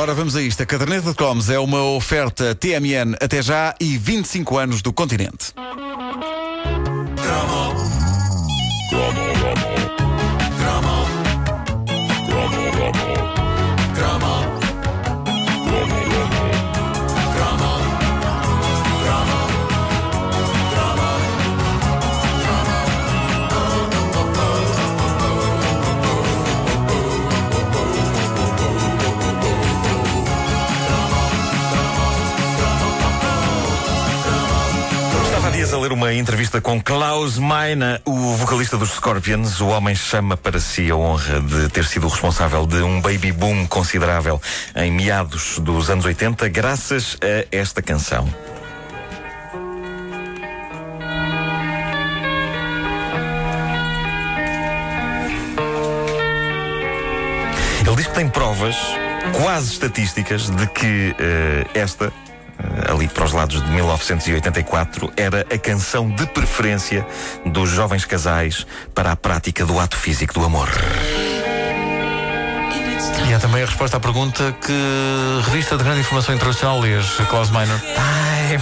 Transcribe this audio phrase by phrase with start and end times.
[0.00, 0.62] Ora, vamos a isto.
[0.62, 5.52] A caderneta de cromos é uma oferta TMN até já e 25 anos do continente.
[35.90, 39.60] Ler uma entrevista com Klaus Meine, o vocalista dos Scorpions.
[39.60, 43.66] O homem chama para si a honra de ter sido responsável de um baby boom
[43.66, 44.40] considerável
[44.76, 48.28] em meados dos anos 80, graças a esta canção.
[57.86, 58.76] Ele diz que tem provas
[59.42, 62.12] quase estatísticas de que eh, esta,
[62.90, 67.06] ali para os lados de 1984, era a canção de preferência
[67.46, 70.68] dos jovens casais para a prática do ato físico do amor.
[73.28, 77.50] E é também a resposta à pergunta que revista de grande informação internacional lês, Klaus
[77.50, 77.78] Meiner.
[77.78, 78.60] Time.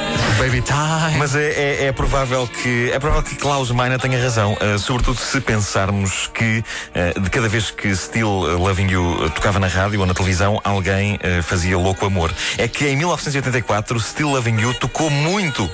[0.38, 1.18] Baby Time.
[1.18, 5.18] Mas é, é- é provável que é provável que Klaus Meine tenha razão, uh, sobretudo
[5.18, 6.62] se pensarmos que
[7.14, 11.14] uh, de cada vez que Still Loving You tocava na rádio ou na televisão, alguém
[11.16, 12.32] uh, fazia louco amor.
[12.58, 15.68] É que em 1984 Still Loving You tocou muito.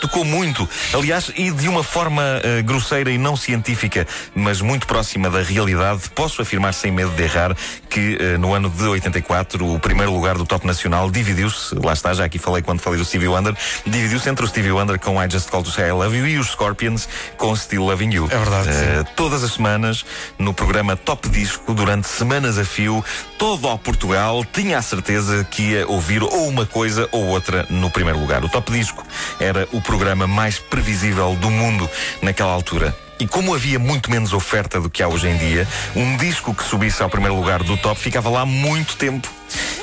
[0.00, 5.28] Tocou muito, aliás, e de uma forma uh, grosseira e não científica, mas muito próxima
[5.28, 7.56] da realidade, posso afirmar sem medo de errar
[7.88, 12.14] que uh, no ano de 84 o primeiro lugar do top nacional dividiu-se, lá está,
[12.14, 13.54] já aqui falei quando falei do Stevie Wonder,
[13.86, 16.38] dividiu-se entre o Stevie Wonder com I Just Called to Say I Love You e
[16.38, 18.28] os Scorpions com Still Loving You.
[18.30, 20.04] É verdade, Uh, todas as semanas,
[20.38, 23.04] no programa Top Disco, durante semanas a fio,
[23.38, 27.90] todo ao Portugal tinha a certeza que ia ouvir ou uma coisa ou outra no
[27.90, 28.44] primeiro lugar.
[28.44, 29.04] O Top Disco
[29.40, 31.88] era o programa mais previsível do mundo
[32.20, 32.94] naquela altura.
[33.18, 36.62] E como havia muito menos oferta do que há hoje em dia, um disco que
[36.62, 39.26] subisse ao primeiro lugar do top ficava lá muito tempo.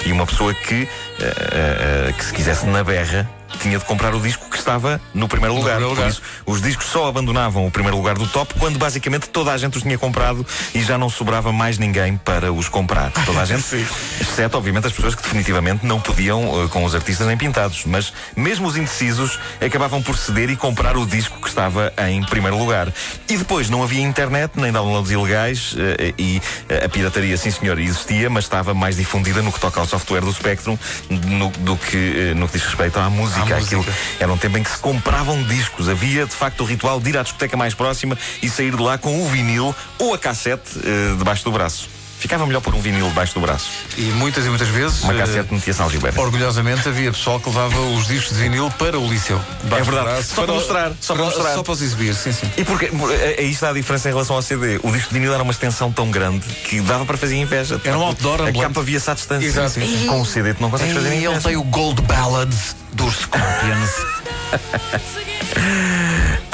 [0.06, 0.88] E uma pessoa que,
[1.19, 5.27] eh, eh, que se quisesse na berra, tinha de comprar o disco que estava no
[5.27, 5.75] primeiro lugar.
[5.75, 6.11] primeiro Por lugar.
[6.11, 9.77] isso, os discos só abandonavam o primeiro lugar do top quando basicamente toda a gente
[9.77, 13.11] os tinha comprado e já não sobrava mais ninguém para os comprar.
[13.25, 13.85] Toda a gente, Sim.
[14.21, 17.83] exceto obviamente as pessoas que definitivamente não podiam eh, com os artistas nem pintados.
[17.85, 22.57] Mas mesmo os indecisos acabavam por ceder e comprar o disco que estava em primeiro
[22.57, 22.91] lugar.
[23.29, 27.79] E depois não havia internet, nem downloads ilegais eh, e eh, a pirataria, sim senhor,
[27.79, 30.77] existia, mas estava mais difundida no que toca ao software do Spectrum
[31.09, 33.44] no- do que no que diz respeito à música.
[33.53, 33.97] À Aquilo música.
[34.19, 35.89] era um tempo em que se compravam discos.
[35.89, 38.97] Havia, de facto, o ritual de ir à discoteca mais próxima e sair de lá
[38.97, 41.94] com o vinil ou a cassete eh, debaixo do braço.
[42.18, 43.70] Ficava melhor pôr um vinil debaixo do braço.
[43.98, 45.03] E muitas e muitas vezes.
[45.03, 46.20] Uma eh, cassete metia-se na algibeira.
[46.20, 49.40] Orgulhosamente havia pessoal que levava os discos de vinil para o liceu.
[49.72, 50.24] É verdade.
[50.24, 51.53] Só para mostrar, só para mostrar.
[51.53, 52.50] Só para os exibir, sim, sim.
[52.58, 54.80] E porque por- é- aí está a diferença em relação ao CD.
[54.81, 57.80] O disco de vinil era uma extensão tão grande que dava para fazer inveja.
[57.84, 59.46] Era um outdoor A capa via-se à distância.
[59.46, 59.70] Exato.
[59.72, 60.08] Sim, sim.
[60.08, 61.42] Com o CD tu não consegues fazer E ele inveja.
[61.42, 63.90] tem o Gold Ballads dos Scorpions.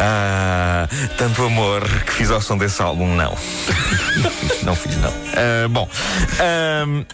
[0.04, 3.38] Ah, tanto amor que fiz ao som desse álbum, não.
[4.64, 5.14] não fiz, não.
[5.36, 5.88] Ah, bom,
[6.40, 7.06] ahm,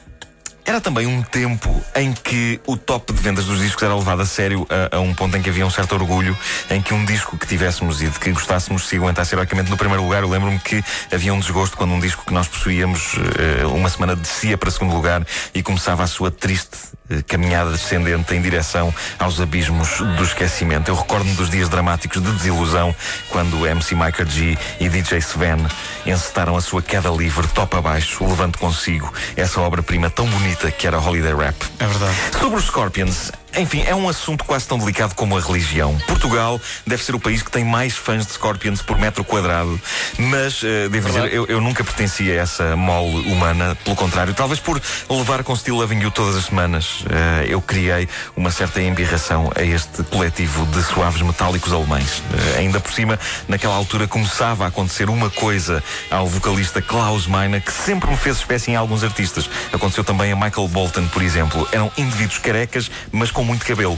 [0.68, 4.26] era também um tempo em que o top de vendas dos discos era levado a
[4.26, 6.38] sério a, a um ponto em que havia um certo orgulho
[6.70, 10.04] em que um disco que tivéssemos e de que gostássemos se aguentasse heroicamente no primeiro
[10.04, 10.24] lugar.
[10.24, 14.14] Eu lembro-me que havia um desgosto quando um disco que nós possuíamos eh, uma semana
[14.14, 16.78] descia para segundo lugar e começava a sua triste
[17.28, 20.90] caminhada descendente em direção aos abismos do esquecimento.
[20.90, 22.94] Eu recordo-me dos dias dramáticos de desilusão
[23.30, 25.66] quando MC Micah G e DJ Sven
[26.06, 31.00] encetaram a sua queda livre top abaixo, levando consigo essa obra-prima tão bonita que era
[31.00, 31.56] Holiday Rap.
[31.80, 32.16] É verdade.
[32.40, 35.98] Sobre os Scorpions, enfim, é um assunto quase tão delicado como a religião.
[36.08, 39.80] Portugal deve ser o país que tem mais fãs de Scorpions por metro quadrado,
[40.20, 44.60] mas eh, devo dizer, eu, eu nunca pertenci a essa mole humana, pelo contrário, talvez
[44.60, 44.80] por
[45.10, 49.64] levar com Still Loving You todas as semanas, eh, eu criei uma certa embirração a
[49.64, 52.22] este coletivo de suaves metálicos alemães.
[52.56, 57.60] Eh, ainda por cima, naquela altura começava a acontecer uma coisa ao vocalista Klaus Meine
[57.60, 59.50] que sempre me fez espécie em alguns artistas.
[59.74, 61.68] Aconteceu também a Michael Bolton, por exemplo.
[61.72, 63.98] Eram indivíduos carecas, mas com muito cabelo.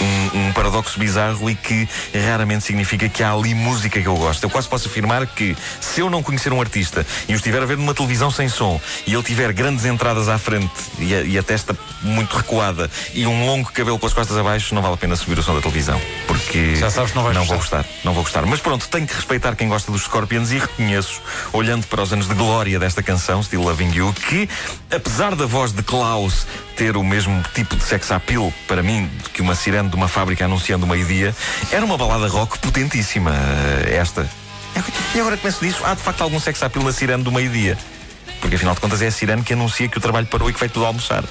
[0.00, 1.88] Um, um paradoxo bizarro e que
[2.26, 4.42] raramente significa que há ali música que eu gosto.
[4.42, 7.66] Eu quase posso afirmar que se eu não conhecer um artista e o estiver a
[7.66, 11.38] ver numa televisão sem som e ele tiver grandes entradas à frente e a, e
[11.38, 15.16] a testa muito recuada e um longo cabelo pelas costas abaixo, não vale a pena
[15.16, 16.00] subir o som da televisão.
[16.26, 17.78] Porque Já sabes não vais vou gostar.
[17.78, 17.94] gostar.
[18.04, 18.46] Não vou gostar.
[18.46, 21.20] Mas pronto, tenho que respeitar quem gosta dos Scorpions e reconheço,
[21.52, 24.48] olhando para os anos de glória desta canção, Still Loving You, que,
[24.90, 26.46] apesar da voz de Klaus
[26.76, 30.44] ter o mesmo tipo de sex appeal, para mim, que uma sirene de uma fábrica
[30.44, 31.34] anunciando meio-dia,
[31.72, 33.32] era uma balada rock potentíssima,
[33.86, 34.28] eh, esta.
[35.14, 37.76] E agora que penso nisso, há de facto algum sex appeal na sirene do meio-dia.
[38.40, 40.60] Porque afinal de contas é a sirene que anuncia que o trabalho parou e que
[40.60, 41.24] vai tudo almoçar.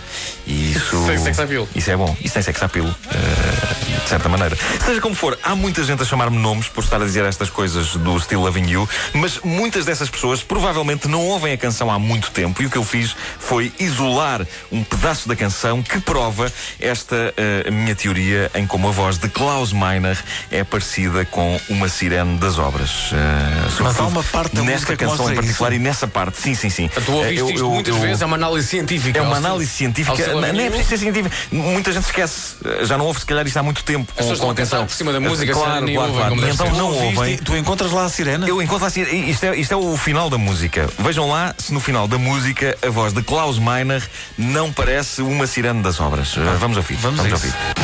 [0.47, 1.05] E isso.
[1.05, 1.67] Tem sex appeal.
[1.75, 2.15] Isso é bom.
[2.23, 2.85] Isso tem sex appeal.
[2.87, 4.57] eh, de certa maneira.
[4.85, 7.95] Seja como for, há muita gente a chamar-me nomes por estar a dizer estas coisas
[7.95, 12.31] do Still Loving You, mas muitas dessas pessoas provavelmente não ouvem a canção há muito
[12.31, 17.33] tempo e o que eu fiz foi isolar um pedaço da canção que prova esta
[17.37, 20.17] eh, minha teoria em como a voz de Klaus Meiner
[20.51, 23.09] é parecida com uma sirene das obras.
[23.13, 25.81] Eh, sobretudo uma parte da nesta canção em particular isso.
[25.81, 26.39] e nessa parte.
[26.41, 26.89] Sim, sim, sim.
[27.05, 29.17] Tu ouviste Eh, eu- isto eu- muitas eu- vezes, é uma análise científica.
[29.17, 30.15] é uma análise científica.
[30.17, 31.35] seu Não é preciso ser científica.
[31.51, 32.55] Muita gente esquece.
[32.83, 33.92] Já não ouve, se calhar, isto há muito tempo.
[33.97, 34.85] Com, pessoas com estão a cantar atenção.
[34.85, 36.35] por cima da música, claro, claro, ouvem claro.
[36.35, 37.37] E deve então não ouvem.
[37.37, 38.47] Tu encontras lá a sirene?
[38.47, 40.89] Eu encontro assim, isto é, isto é o final da música.
[40.99, 44.03] Vejam lá se no final da música a voz de Klaus Meiner
[44.37, 46.35] não parece uma sirene das obras.
[46.37, 46.95] Uh, vamos ouvir.
[46.95, 47.33] vamos a isso.
[47.33, 47.82] ouvir.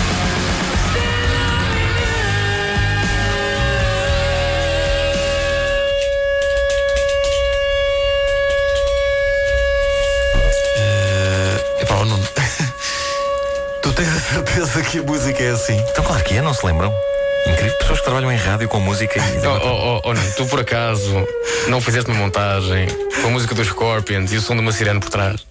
[14.34, 15.78] Certeza que a música é assim?
[15.90, 16.94] Então, claro que é, não se lembram?
[17.48, 17.78] Incrível.
[17.78, 19.48] Pessoas que trabalham em rádio com música e.
[19.48, 21.26] Oh, oh, oh, oh, não, tu por acaso
[21.68, 22.88] não fizeste uma montagem
[23.22, 25.46] com a música dos Scorpions e o som de uma sirene por trás?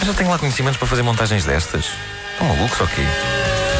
[0.00, 1.84] Mas eu tenho lá conhecimentos para fazer montagens destas.
[2.32, 3.02] Estão malucos ou quê?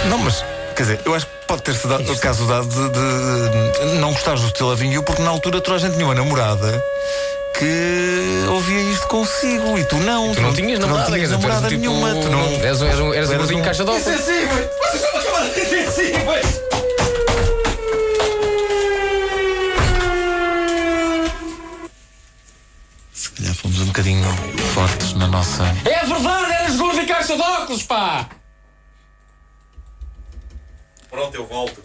[0.09, 0.45] Não, mas,
[0.77, 4.13] quer dizer, eu acho que pode ter-se dado, o caso dado de, de- de não
[4.13, 6.83] gostares do Loving You, porque na altura toda a gente tinha uma namorada
[7.59, 10.33] que ouvia isto consigo e tu não.
[10.35, 12.15] Tu não tinhas tu namorada, não quer tinhas tu namorada um tipo- nenhuma.
[12.15, 13.91] Tu não, Eras um, eras um, eras tu um gordinho um- caixa de.
[13.91, 14.69] Insensíveis!
[14.79, 16.59] Vocês são chamados insensíveis!
[23.13, 24.25] Se calhar fomos um bocadinho
[24.75, 25.65] fortes na nossa.
[25.85, 28.29] É verdade, eras gordo e caixa de óculos, pá!
[31.11, 31.83] Pronto, eu volto.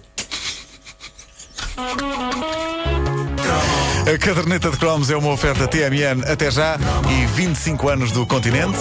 [4.05, 6.77] A caderneta de cromos é uma oferta TMN até já
[7.09, 8.77] e 25 anos do continente.